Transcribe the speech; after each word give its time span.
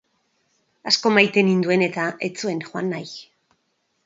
Asko 0.91 1.11
maite 1.17 1.43
ninduen 1.49 1.85
eta, 1.89 2.07
ez 2.29 2.33
zuen 2.41 2.65
joan 2.71 2.91
nahi. 2.97 3.15